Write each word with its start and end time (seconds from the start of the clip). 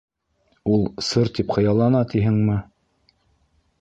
Ул 0.75 0.85
сыр 1.09 1.29
тип 1.39 1.53
хыяллана 1.57 2.03
тиһеңме? 2.15 2.57